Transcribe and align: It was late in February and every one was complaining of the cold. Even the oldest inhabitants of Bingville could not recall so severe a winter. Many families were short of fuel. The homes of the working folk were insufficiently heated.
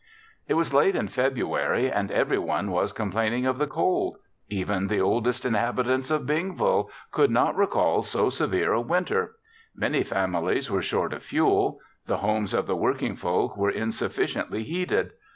It 0.47 0.55
was 0.55 0.73
late 0.73 0.95
in 0.95 1.09
February 1.09 1.91
and 1.91 2.09
every 2.11 2.39
one 2.39 2.71
was 2.71 2.91
complaining 2.91 3.45
of 3.45 3.59
the 3.59 3.67
cold. 3.67 4.17
Even 4.49 4.87
the 4.87 4.99
oldest 4.99 5.45
inhabitants 5.45 6.09
of 6.09 6.25
Bingville 6.25 6.89
could 7.11 7.29
not 7.29 7.55
recall 7.55 8.01
so 8.01 8.31
severe 8.31 8.73
a 8.73 8.81
winter. 8.81 9.35
Many 9.75 10.01
families 10.03 10.71
were 10.71 10.81
short 10.81 11.13
of 11.13 11.21
fuel. 11.21 11.81
The 12.07 12.17
homes 12.17 12.51
of 12.55 12.65
the 12.65 12.75
working 12.75 13.15
folk 13.15 13.55
were 13.55 13.69
insufficiently 13.69 14.63
heated. 14.63 15.11